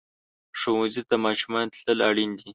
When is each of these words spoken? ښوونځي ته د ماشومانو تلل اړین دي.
ښوونځي 0.59 1.01
ته 1.09 1.15
د 1.17 1.21
ماشومانو 1.25 1.71
تلل 1.79 1.99
اړین 2.09 2.31
دي. 2.39 2.49